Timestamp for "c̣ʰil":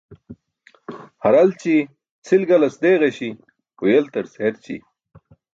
2.25-2.43